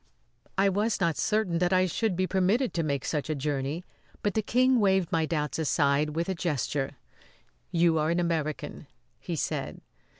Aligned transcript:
I 0.57 0.67
was 0.67 0.99
not 0.99 1.15
certain 1.15 1.59
that 1.59 1.71
I 1.71 1.85
should 1.85 2.15
be 2.15 2.25
permitted 2.25 2.73
to 2.73 2.81
make 2.81 3.05
such 3.05 3.29
a 3.29 3.35
journey, 3.35 3.85
but 4.23 4.33
the 4.33 4.41
King 4.41 4.79
waved 4.79 5.11
my 5.11 5.27
doubts 5.27 5.59
aside 5.59 6.15
with 6.15 6.27
a 6.27 6.33
gesture. 6.33 6.97
"You 7.69 7.99
are 7.99 8.09
an 8.09 8.19
American," 8.19 8.87
he 9.19 9.35
said. 9.35 9.79